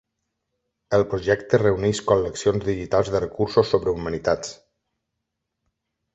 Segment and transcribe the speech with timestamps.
[0.97, 4.57] El projecte reuneix col·leccions digitals de recursos sobre humanitats.